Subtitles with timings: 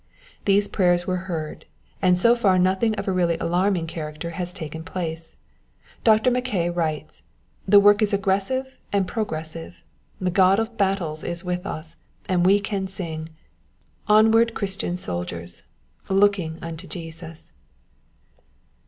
[0.45, 1.65] These prayers were heard,
[2.01, 5.37] and so far nothing of a really alarming character has taken place.
[6.03, 6.31] Dr.
[6.31, 7.21] Mackay writes:
[7.67, 9.83] "The work is aggressive and progressive.
[10.19, 13.29] The God of battles is with us, and we can sing,
[14.07, 15.61] 'Onward, Christian soldiers......
[16.09, 17.51] Looking unto Jesus.'"